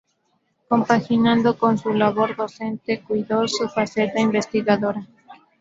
[0.67, 5.07] Compaginando con su labor docente, cuidó su faceta investigadora.